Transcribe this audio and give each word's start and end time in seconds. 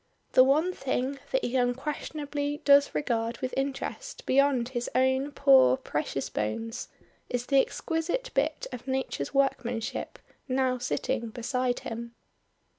The 0.31 0.43
one 0.43 0.73
thing 0.73 1.19
that 1.31 1.45
he 1.45 1.55
unquestionably 1.55 2.63
does 2.65 2.95
regard 2.95 3.37
with 3.37 3.53
interest 3.55 4.25
beyond 4.25 4.69
his 4.69 4.89
own 4.95 5.31
poor 5.31 5.77
precious 5.77 6.27
bones, 6.27 6.87
is 7.29 7.45
the 7.45 7.61
exquisite 7.61 8.31
bit 8.33 8.65
of 8.71 8.87
nature's 8.87 9.31
workmanship 9.35 10.17
now 10.47 10.79
sitting 10.79 11.29
beside 11.29 11.81
him. 11.81 12.15